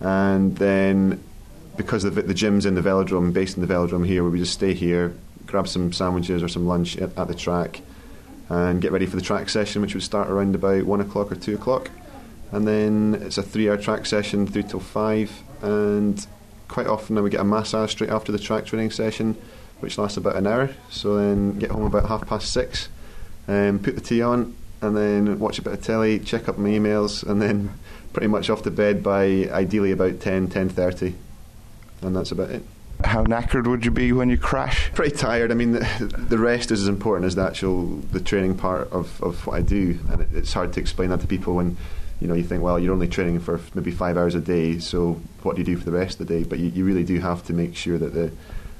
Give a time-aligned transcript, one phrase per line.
[0.00, 1.22] and then
[1.76, 4.54] because the, the gym's in the velodrome, based in the velodrome here, where we just
[4.54, 5.14] stay here,
[5.46, 7.80] grab some sandwiches or some lunch at, at, the track,
[8.48, 11.36] and get ready for the track session, which would start around about one o'clock or
[11.36, 11.90] two o'clock.
[12.52, 15.30] And then it's a three-hour track session through till five,
[15.62, 16.24] and
[16.68, 19.36] quite often I would get a massage straight after the track training session,
[19.80, 20.70] which lasts about an hour.
[20.90, 22.88] So then get home about half past six,
[23.48, 26.68] and put the tea on, and then watch a bit of telly, check up my
[26.68, 27.78] emails, and then
[28.12, 31.14] pretty much off to bed by ideally about 10, 10.30
[32.04, 32.62] and that's about it.
[33.04, 34.90] How knackered would you be when you crash?
[34.94, 35.50] Pretty tired.
[35.50, 39.22] I mean, the, the rest is as important as the actual the training part of,
[39.22, 41.76] of what I do, and it, it's hard to explain that to people when
[42.20, 45.20] you know you think, well, you're only training for maybe five hours a day, so
[45.42, 46.44] what do you do for the rest of the day?
[46.44, 48.32] But you, you really do have to make sure that the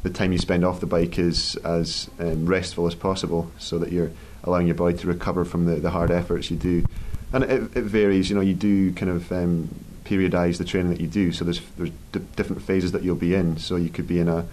[0.03, 3.93] the time you spend off the bike is as um, restful as possible, so that
[3.93, 4.11] you're
[4.45, 6.85] allowing your body to recover from the, the hard efforts you do.
[7.33, 8.31] And it, it varies.
[8.31, 9.69] You know, you do kind of um,
[10.05, 11.33] periodise the training that you do.
[11.33, 13.59] So there's there's d- different phases that you'll be in.
[13.59, 14.47] So you could be in a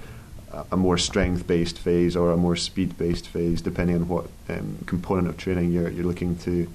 [0.72, 4.80] a more strength based phase or a more speed based phase, depending on what um,
[4.86, 6.68] component of training you're you're looking to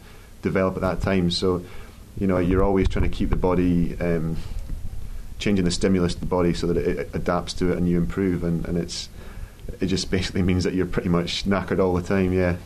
[0.43, 1.31] develop at that time.
[1.31, 1.65] So
[2.19, 3.97] you know you're always trying to keep the body.
[4.01, 4.37] Um,
[5.39, 7.99] changing the stimulus to the body so that it, it adapts to it and you
[7.99, 9.09] improve and, and it's
[9.81, 12.57] it just basically means that you're pretty much knackered all the time yeah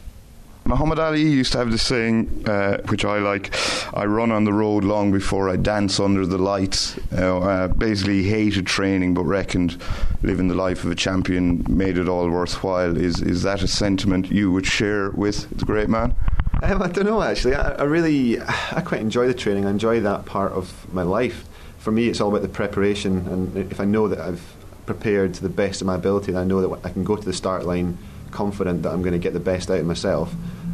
[0.70, 3.52] Muhammad Ali used to have this saying, uh, which I like
[3.92, 6.96] I run on the road long before I dance under the lights.
[7.12, 9.82] uh, basically, hated training but reckoned
[10.22, 12.96] living the life of a champion made it all worthwhile.
[12.96, 16.14] Is, is that a sentiment you would share with the great man?
[16.62, 17.56] Um, I don't know actually.
[17.56, 19.66] I, I, really, I quite enjoy the training.
[19.66, 21.48] I enjoy that part of my life.
[21.78, 24.54] For me, it's all about the preparation, and if I know that I've
[24.86, 27.24] prepared to the best of my ability, then I know that I can go to
[27.24, 27.98] the start line
[28.30, 30.32] confident that I'm going to get the best out of myself.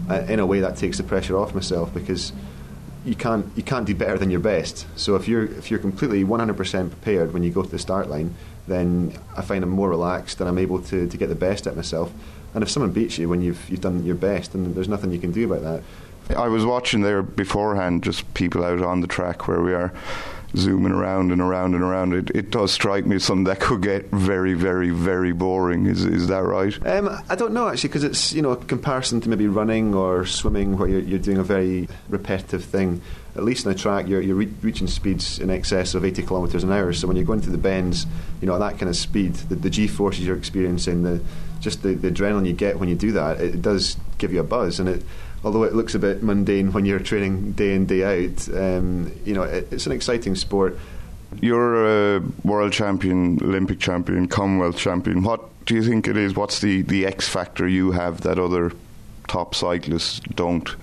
[0.08, 2.32] Uh, in a way, that takes the pressure off myself because
[3.04, 4.86] you can't you can't do better than your best.
[4.96, 8.34] So if you're if you're completely 100% prepared when you go to the start line,
[8.66, 11.76] then I find I'm more relaxed and I'm able to, to get the best of
[11.76, 12.12] myself.
[12.54, 15.20] And if someone beats you when you've you've done your best, then there's nothing you
[15.20, 15.82] can do about that.
[16.36, 19.92] I was watching there beforehand, just people out on the track where we are
[20.56, 22.14] zooming around and around and around.
[22.14, 25.86] It, it does strike me as something that could get very, very, very boring.
[25.86, 26.74] Is is that right?
[26.86, 30.26] Um, I don't know actually, because it's you know a comparison to maybe running or
[30.26, 33.02] swimming, where you're, you're doing a very repetitive thing.
[33.34, 36.64] At least in a track, you're, you're re- reaching speeds in excess of 80 kilometres
[36.64, 36.94] an hour.
[36.94, 38.06] So when you're going through the bends,
[38.40, 41.20] you know at that kind of speed, the, the G forces you're experiencing, the
[41.60, 44.40] just the, the adrenaline you get when you do that, it, it does give you
[44.40, 45.02] a buzz, and it
[45.44, 49.34] although it looks a bit mundane when you're training day in day out, um, you
[49.34, 50.78] know, it, it's an exciting sport.
[51.40, 55.22] You're a world champion, Olympic champion, Commonwealth champion.
[55.22, 56.34] What do you think it is?
[56.34, 58.72] What's the, the X factor you have that other
[59.28, 60.74] top cyclists don't?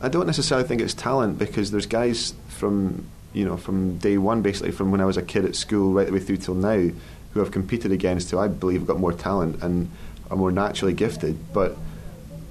[0.00, 4.42] I don't necessarily think it's talent because there's guys from you know from day one,
[4.42, 6.90] basically from when I was a kid at school right the way through till now,
[7.32, 9.90] who I've competed against who I believe have got more talent and
[10.30, 11.52] are more naturally gifted.
[11.52, 11.76] But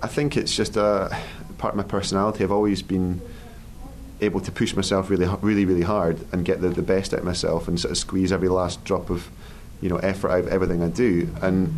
[0.01, 1.17] I think it's just a
[1.57, 2.43] part of my personality.
[2.43, 3.21] I've always been
[4.21, 7.25] able to push myself really, really, really hard and get the, the best out of
[7.25, 9.29] myself and sort of squeeze every last drop of,
[9.81, 11.29] you know, effort out of everything I do.
[11.41, 11.73] And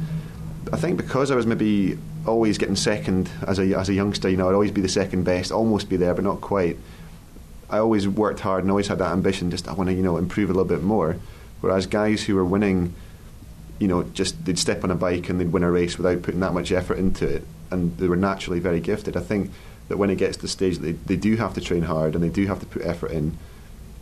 [0.72, 4.38] I think because I was maybe always getting second as a as a youngster, you
[4.38, 6.78] know, I'd always be the second best, almost be there, but not quite.
[7.70, 9.52] I always worked hard and always had that ambition.
[9.52, 11.18] Just I want to, you know, improve a little bit more.
[11.62, 12.96] Whereas guys who were winning,
[13.80, 16.40] you know, just they'd step on a bike and they'd win a race without putting
[16.40, 19.18] that much effort into it, and they were naturally very gifted.
[19.18, 19.52] I think
[19.90, 22.16] that when it gets to the stage that they, they do have to train hard
[22.16, 23.38] and they do have to put effort in,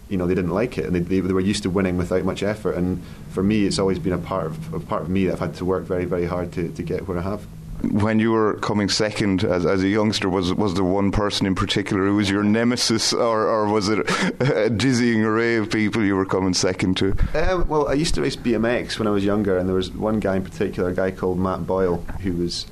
[0.09, 2.23] you know, they didn't like it and they, they, they were used to winning without
[2.23, 2.75] much effort.
[2.75, 5.39] And for me, it's always been a part of, a part of me that I've
[5.39, 7.45] had to work very, very hard to, to get where I have
[7.81, 11.53] when you were coming second as, as a youngster, was was there one person in
[11.53, 16.15] particular who was your nemesis, or, or was it a dizzying array of people you
[16.15, 17.15] were coming second to?
[17.35, 20.19] Um, well, I used to race BMX when I was younger, and there was one
[20.19, 22.65] guy in particular, a guy called Matt Boyle, who was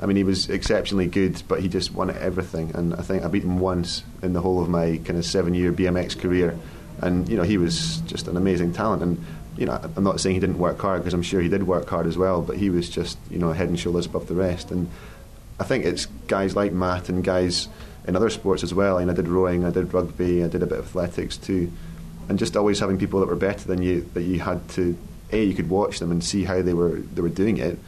[0.00, 2.72] I mean, he was exceptionally good, but he just won everything.
[2.74, 5.72] And I think I beat him once in the whole of my kind of seven-year
[5.72, 6.58] BMX career.
[7.00, 9.02] And you know, he was just an amazing talent.
[9.02, 9.24] And
[9.56, 11.88] you know, I'm not saying he didn't work hard because I'm sure he did work
[11.88, 14.70] hard as well, but he was just, you know, head and shoulders above the rest.
[14.70, 14.90] And
[15.60, 17.68] I think it's guys like Matt and guys
[18.06, 18.98] in other sports as well.
[18.98, 21.70] And I did rowing, I did rugby, I did a bit of athletics too,
[22.28, 24.96] and just always having people that were better than you that you had to
[25.32, 27.78] a you could watch them and see how they were they were doing it,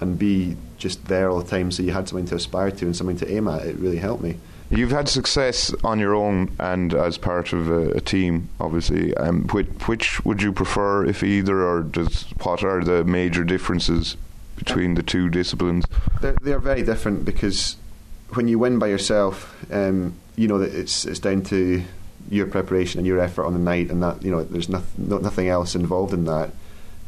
[0.00, 2.96] and b just there all the time so you had something to aspire to and
[2.96, 3.64] something to aim at.
[3.64, 4.36] It really helped me.
[4.70, 9.14] You've had success on your own and as part of a, a team, obviously.
[9.16, 14.16] Um, which, which, would you prefer, if either, or does, what are the major differences
[14.56, 15.86] between the two disciplines?
[16.20, 17.76] They're, they're very different because
[18.34, 21.82] when you win by yourself, um, you know that it's it's down to
[22.30, 25.18] your preparation and your effort on the night, and that you know there's nothing no,
[25.18, 26.50] nothing else involved in that.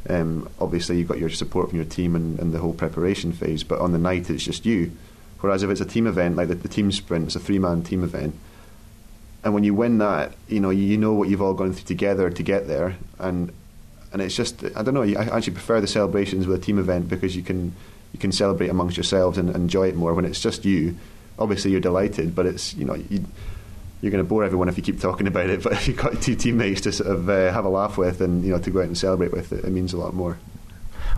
[0.09, 3.63] Um, obviously, you've got your support from your team and, and, the whole preparation phase,
[3.63, 4.91] but on the night it's just you.
[5.41, 8.03] Whereas if it's a team event like the, the team sprint, it's a three-man team
[8.03, 8.35] event,
[9.45, 12.31] and when you win that, you know you know what you've all gone through together
[12.31, 13.53] to get there, and
[14.13, 15.03] and it's just I don't know.
[15.03, 17.73] I actually prefer the celebrations with a team event because you can
[18.13, 20.97] you can celebrate amongst yourselves and enjoy it more when it's just you
[21.39, 23.25] obviously you're delighted, but it's you know you,
[24.03, 25.63] you're going to bore everyone if you keep talking about it.
[25.63, 28.45] But if you've got two teammates to sort of uh, have a laugh with and
[28.45, 30.39] you know to go out and celebrate with, it, it means a lot more.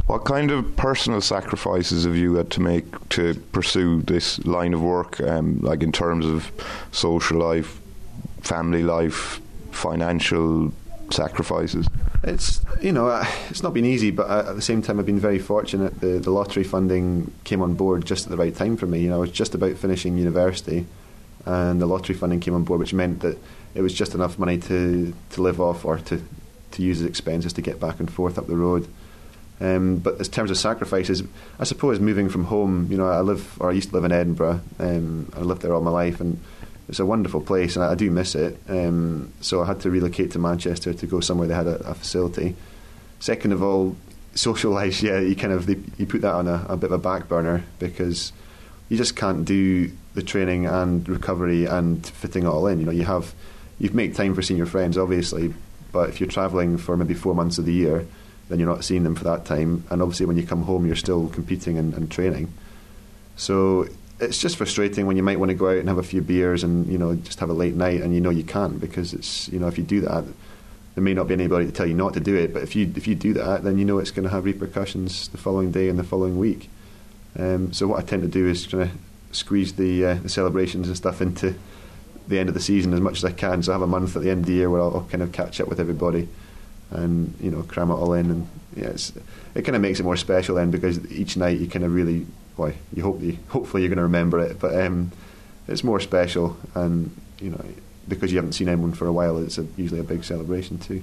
[0.07, 4.83] What kind of personal sacrifices have you had to make to pursue this line of
[4.83, 6.53] work, um, like in terms of
[6.93, 7.81] social life,
[8.43, 9.41] family life,
[9.71, 10.73] financial
[11.11, 11.89] sacrifices?
[12.23, 15.19] It's you know it's not been easy, but uh, at the same time I've been
[15.21, 16.01] very fortunate.
[16.01, 19.01] The the lottery funding came on board just at the right time for me.
[19.01, 20.87] You know, I was just about finishing university,
[21.47, 23.39] and the lottery funding came on board, which meant that
[23.75, 26.23] it was just enough money to to live off or to
[26.73, 28.89] to use as expenses to get back and forth up the road.
[29.61, 31.23] Um, but in terms of sacrifices,
[31.59, 34.13] I suppose moving from home, you know, I live or I used to live in
[34.13, 34.61] Edinburgh.
[34.79, 36.41] Um, I lived there all my life, and
[36.89, 38.59] it's a wonderful place, and I, I do miss it.
[38.69, 41.95] Um, so I had to relocate to Manchester to go somewhere that had a, a
[41.95, 42.57] facility.
[43.21, 43.97] Second of all,
[44.35, 46.99] social life, yeah, you kind of you put that on a, a bit of a
[46.99, 48.33] back burner because
[48.89, 52.81] you just can't do the training and recovery and fitting it all in.
[52.81, 53.35] You know, you have
[53.79, 55.53] you make time for seeing your friends, obviously,
[55.93, 58.07] but if you're travelling for maybe four months of the year,
[58.49, 59.85] then you're not seeing them for that time.
[59.91, 62.53] And obviously, when you come home, you're still competing and, and training.
[63.37, 63.89] So
[64.21, 66.63] it's just frustrating when you might want to go out and have a few beers
[66.63, 69.49] and you know just have a late night and you know you can't because it's
[69.49, 70.25] you know if you do that
[70.95, 72.91] there may not be anybody to tell you not to do it but if you
[72.97, 75.89] if you do that then you know it's going to have repercussions the following day
[75.89, 76.71] and the following week
[77.39, 78.91] um, so what I tend to do is kind of
[79.35, 81.55] squeeze the, uh, the celebrations and stuff into
[82.29, 83.63] the end of the season as much as I can.
[83.63, 85.23] So I have a month at the end of the year where I'll, I'll kind
[85.23, 86.29] of catch up with everybody
[86.91, 88.31] and you know cram it all in.
[88.31, 88.97] And yeah
[89.55, 92.27] it kind of makes it more special then because each night you kind of really
[92.57, 95.13] well, you hope you hopefully you're going to remember it, but um,
[95.69, 97.65] it's more special, and you know
[98.07, 101.03] because you haven't seen anyone for a while, it's a, usually a big celebration too.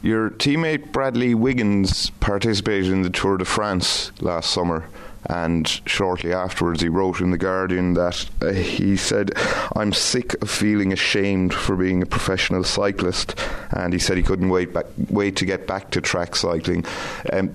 [0.00, 4.88] Your teammate Bradley Wiggins participated in the Tour de France last summer,
[5.26, 9.32] and shortly afterwards he wrote in The Guardian that uh, he said,
[9.76, 13.38] I'm sick of feeling ashamed for being a professional cyclist,
[13.70, 16.84] and he said he couldn't wait, back, wait to get back to track cycling.
[17.32, 17.52] Um,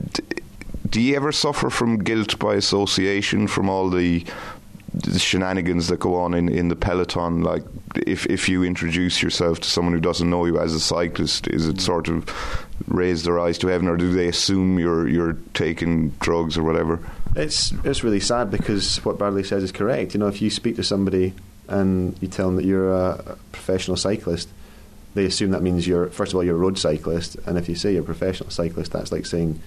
[0.89, 4.25] do you ever suffer from guilt by association from all the,
[4.93, 7.41] the shenanigans that go on in, in the peloton?
[7.41, 7.63] Like,
[8.05, 11.67] if if you introduce yourself to someone who doesn't know you as a cyclist, is
[11.67, 12.29] it sort of
[12.87, 16.99] raise their eyes to heaven, or do they assume you're you're taking drugs or whatever?
[17.37, 20.15] It's it's really sad because what Bradley says is correct.
[20.15, 21.33] You know, if you speak to somebody
[21.67, 24.49] and you tell them that you're a professional cyclist,
[25.13, 27.75] they assume that means you're first of all you're a road cyclist, and if you
[27.75, 29.61] say you're a professional cyclist, that's like saying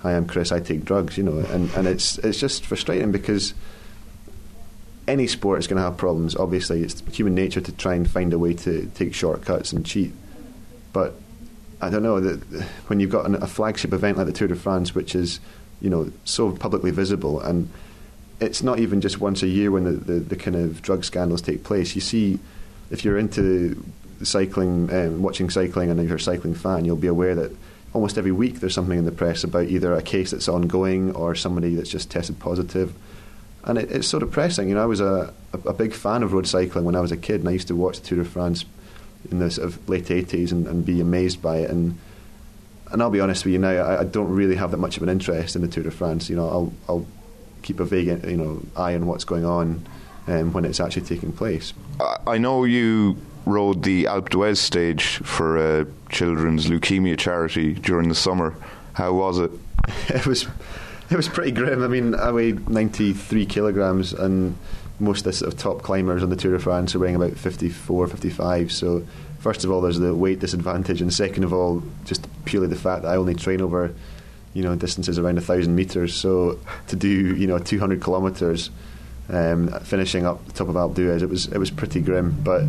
[0.00, 3.12] "Hi, I am Chris, I take drugs, you know, and, and it's it's just frustrating
[3.12, 3.54] because
[5.08, 6.36] any sport is going to have problems.
[6.36, 10.12] Obviously, it's human nature to try and find a way to take shortcuts and cheat.
[10.92, 11.14] But
[11.80, 12.42] I don't know that
[12.88, 15.40] when you've got an, a flagship event like the Tour de France, which is
[15.86, 17.70] you know so publicly visible, and
[18.40, 21.40] it's not even just once a year when the, the, the kind of drug scandals
[21.40, 21.94] take place.
[21.94, 22.40] You see,
[22.90, 23.80] if you're into
[24.24, 27.52] cycling, um, watching cycling, and if you're a cycling fan, you'll be aware that
[27.92, 31.36] almost every week there's something in the press about either a case that's ongoing or
[31.36, 32.92] somebody that's just tested positive.
[33.62, 34.68] And it, it's so depressing.
[34.68, 37.12] You know, I was a, a, a, big fan of road cycling when I was
[37.12, 38.64] a kid, and I used to watch the Tour de France
[39.30, 41.70] in the sort of late 80s and, and be amazed by it.
[41.70, 41.96] And
[42.92, 45.02] and I'll be honest with you now, I, I, don't really have that much of
[45.02, 46.30] an interest in the Tour de France.
[46.30, 47.06] You know, I'll, I'll
[47.62, 49.86] keep a vague you know eye on what's going on
[50.28, 51.72] um, when it's actually taking place.
[52.26, 58.14] I know you rode the Alpe d'Huez stage for a children's leukemia charity during the
[58.14, 58.56] summer.
[58.94, 59.50] How was it?
[60.08, 60.46] it was
[61.10, 61.82] it was pretty grim.
[61.82, 64.56] I mean, I weighed 93 kilograms, and
[64.98, 67.36] most of the sort of top climbers on the Tour de France are weighing about
[67.36, 68.72] 54, 55.
[68.72, 69.06] So
[69.46, 73.02] first of all, there's the weight disadvantage, and second of all, just purely the fact
[73.02, 73.94] that I only train over,
[74.54, 76.16] you know, distances around a thousand meters.
[76.16, 78.70] So to do, you know, 200 kilometers,
[79.28, 82.64] um, finishing up the top of Alpe it was it was pretty grim, but.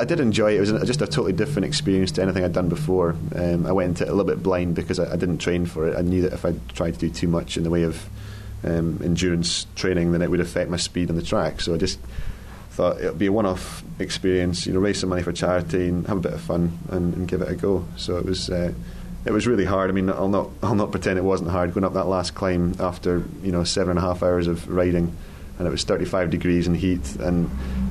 [0.00, 0.58] I did enjoy it.
[0.58, 3.16] It was just a totally different experience to anything I'd done before.
[3.34, 5.88] Um, I went into it a little bit blind because I, I, didn't train for
[5.88, 5.98] it.
[5.98, 8.08] I knew that if I tried to do too much in the way of
[8.62, 11.60] um, endurance training, then it would affect my speed on the track.
[11.60, 11.98] So I just
[12.78, 14.64] thought it would be a one-off experience.
[14.64, 17.26] You know, raise some money for charity and have a bit of fun and, and
[17.26, 17.84] give it a go.
[17.96, 18.48] So it was.
[18.48, 18.72] Uh,
[19.24, 19.90] it was really hard.
[19.90, 22.76] I mean, I'll not, I'll not pretend it wasn't hard going up that last climb
[22.78, 25.14] after you know seven and a half hours of riding,
[25.58, 27.50] and it was 35 degrees in heat, and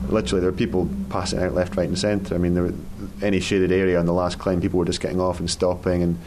[0.10, 2.34] literally there were people passing out left, right, and centre.
[2.34, 2.74] I mean, there were
[3.22, 6.18] any shaded area on the last climb, people were just getting off and stopping, and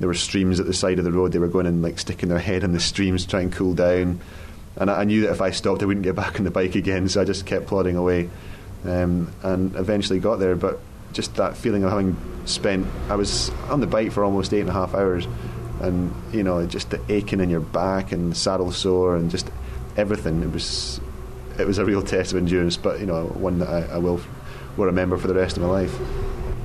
[0.00, 1.32] there were streams at the side of the road.
[1.32, 4.20] They were going and like sticking their head in the streams trying to cool down.
[4.76, 6.74] And I, I knew that if I stopped, I wouldn't get back on the bike
[6.74, 7.08] again.
[7.08, 8.28] So I just kept plodding away,
[8.84, 10.56] um, and eventually got there.
[10.56, 10.78] But
[11.12, 14.70] just that feeling of having spent, I was on the bike for almost eight and
[14.70, 15.26] a half hours,
[15.80, 19.50] and you know, just the aching in your back and saddle sore and just
[19.96, 20.42] everything.
[20.42, 21.00] It was,
[21.58, 24.20] it was a real test of endurance, but you know, one that I, I will,
[24.76, 25.98] will remember for the rest of my life.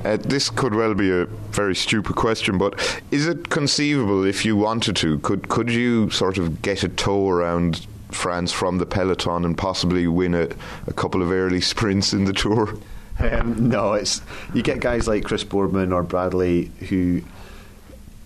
[0.04, 4.56] Uh, this could well be a very stupid question, but is it conceivable if you
[4.56, 5.18] wanted to?
[5.20, 10.06] Could could you sort of get a tow around France from the peloton and possibly
[10.06, 10.48] win a,
[10.86, 12.76] a couple of early sprints in the tour?
[13.18, 14.22] Um, no, it's
[14.54, 17.22] you get guys like Chris Boardman or Bradley who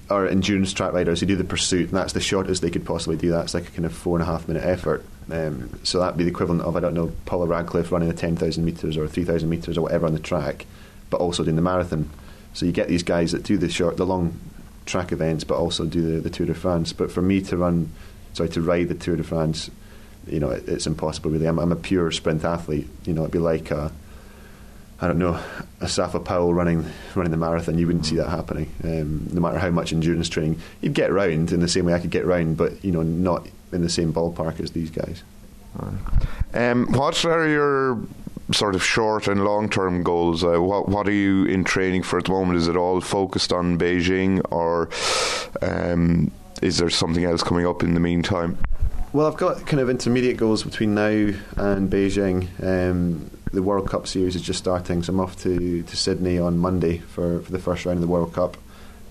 [0.08, 3.16] are endurance track riders who do the pursuit, and that's the shortest they could possibly
[3.16, 3.30] do.
[3.30, 5.04] That's like a kind of four and a half minute effort.
[5.30, 8.36] Um, so that'd be the equivalent of I don't know Paula Radcliffe running the ten
[8.36, 10.66] thousand meters or three thousand meters or whatever on the track
[11.10, 12.10] but also doing the marathon.
[12.52, 14.38] So you get these guys that do the short, the long
[14.86, 16.92] track events, but also do the, the Tour de France.
[16.92, 17.90] But for me to run,
[18.36, 19.70] sorry, to ride the Tour de France,
[20.26, 21.46] you know, it, it's impossible really.
[21.46, 22.88] I'm, I'm, a pure sprint athlete.
[23.04, 23.90] You know, it'd be like a,
[25.00, 25.42] I don't know,
[25.80, 27.78] Asafa Powell running running the marathon.
[27.78, 30.60] You wouldn't see that happening, um, no matter how much endurance training.
[30.82, 33.46] You'd get round in the same way I could get round, but you know, not
[33.72, 35.22] in the same ballpark as these guys.
[36.54, 38.00] Um, what are your
[38.52, 40.44] sort of short and long term goals?
[40.44, 42.58] Uh, what what are you in training for at the moment?
[42.58, 44.88] Is it all focused on Beijing, or
[45.62, 46.30] um,
[46.62, 48.58] is there something else coming up in the meantime?
[49.12, 51.08] Well, I've got kind of intermediate goals between now
[51.56, 52.48] and Beijing.
[52.62, 56.58] Um, the World Cup series is just starting, so I'm off to, to Sydney on
[56.58, 58.56] Monday for, for the first round of the World Cup.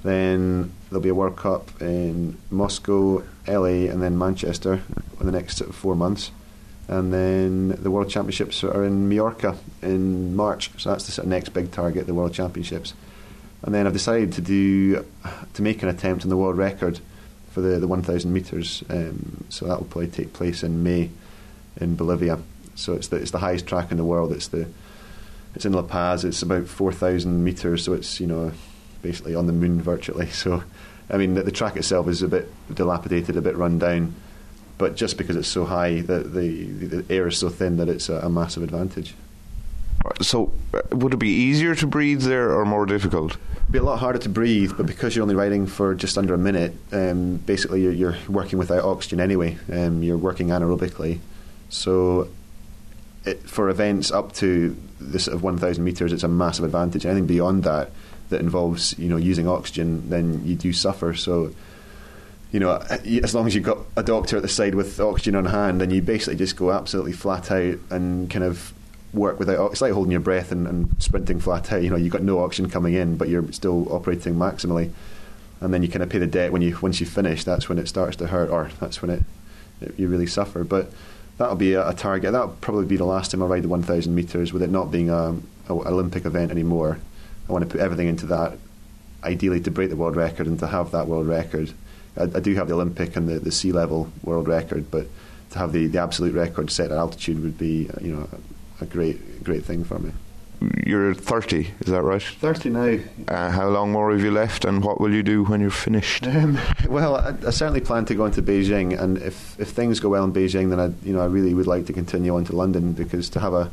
[0.04, 4.82] Then there'll be a World Cup in Moscow, LA, and then Manchester
[5.20, 6.32] in the next four months
[6.88, 10.70] and then the World Championships are in Mallorca in March.
[10.78, 12.94] So that's the sort of next big target, the World Championships.
[13.64, 15.06] And then I've decided to do
[15.54, 17.00] to make an attempt on the world record
[17.56, 18.84] for the, the 1,000 meters.
[18.90, 21.10] Um, so that will probably take place in May
[21.82, 22.38] in Bolivia.
[22.76, 24.32] So it's the it's the highest track in the world.
[24.32, 24.68] It's the
[25.56, 26.24] it's in La Paz.
[26.24, 27.86] It's about 4,000 meters.
[27.86, 28.52] So it's you know
[29.02, 30.28] basically on the moon virtually.
[30.32, 30.64] So
[31.10, 34.14] I mean the, the track itself is a bit dilapidated, a bit run down
[34.78, 38.10] but just because it's so high, the, the, the air is so thin that it's
[38.10, 39.16] a, a massive advantage.
[40.22, 43.38] So, uh, would it be easier to breathe there or more difficult?
[43.70, 46.38] Be a lot harder to breathe, but because you're only riding for just under a
[46.38, 49.58] minute, um, basically you're, you're, working without oxygen anyway.
[49.72, 51.20] Um, you're working anaerobically,
[51.70, 52.30] so
[53.26, 57.06] it, for events up to this sort of 1,000 meters, it's a massive advantage.
[57.06, 57.90] Anything beyond that
[58.30, 61.14] that involves you know using oxygen, then you do suffer.
[61.14, 61.54] So
[62.52, 62.78] you know,
[63.24, 65.92] as long as you've got a doctor at the side with oxygen on hand, then
[65.92, 68.74] you basically just go absolutely flat out and kind of
[69.16, 69.72] work without.
[69.72, 71.82] It's like holding your breath and, and sprinting flat out.
[71.82, 74.92] You know, you've got no oxygen coming in, but you're still operating maximally,
[75.62, 77.44] and then you kind of pay the debt when you once you finish.
[77.44, 79.24] That's when it starts to hurt, or that's when it,
[79.82, 80.64] it you really suffer.
[80.64, 80.92] But
[81.38, 82.32] that'll be a, a target.
[82.32, 85.10] That'll probably be the last time I ride the 1,000 meters, with it not being
[85.10, 87.00] um, a, a Olympic event anymore.
[87.48, 88.58] I want to put everything into that,
[89.24, 91.74] ideally to break the world record and to have that world record
[92.18, 95.08] I, I, do have the Olympic and the, the sea level world record, but
[95.52, 98.30] to have the, the absolute record set at altitude would be you know
[98.82, 100.12] a great great thing for me.
[100.86, 102.22] You're 30, is that right?
[102.22, 102.98] 30 now.
[103.28, 106.26] Uh, how long more have you left, and what will you do when you're finished?
[106.36, 110.10] Um, well, I, I, certainly plan to go into Beijing, and if, if things go
[110.10, 112.56] well in Beijing, then I you know I really would like to continue on to
[112.56, 113.72] London because to have a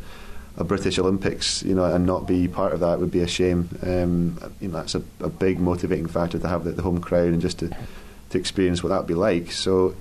[0.57, 3.69] a British Olympics, you know, and not be part of that would be a shame.
[3.83, 7.29] Um, you know, that's a, a, big motivating factor to have the, the home crowd
[7.29, 7.75] and just to
[8.31, 9.51] to experience what that would be like.
[9.53, 9.95] So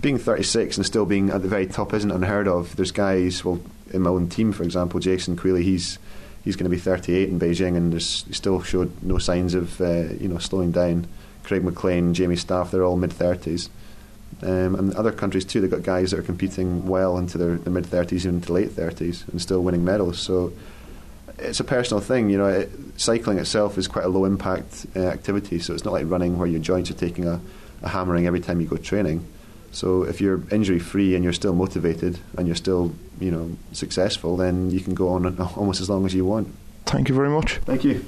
[0.00, 2.76] being 36 and still being at the very top isn't unheard of.
[2.76, 3.60] There's guys, well,
[3.92, 5.98] in my own team, for example, Jason Queally, he's
[6.44, 9.80] he's going to be 38 in Beijing, and there's he still showed no signs of
[9.80, 11.06] uh, you know slowing down.
[11.44, 13.70] Craig McLean, Jamie Staff, they're all mid 30s.
[14.42, 17.72] Um, and other countries too, they've got guys that are competing well into their, their
[17.72, 20.18] mid 30s, even into late 30s, and still winning medals.
[20.18, 20.52] So
[21.38, 22.30] it's a personal thing.
[22.30, 25.92] You know, it, cycling itself is quite a low impact uh, activity, so it's not
[25.92, 27.40] like running where your joints are taking a,
[27.82, 29.26] a hammering every time you go training.
[29.72, 34.36] So if you're injury free and you're still motivated and you're still, you know, successful,
[34.36, 36.54] then you can go on almost as long as you want.
[36.86, 37.58] Thank you very much.
[37.58, 38.04] Thank you.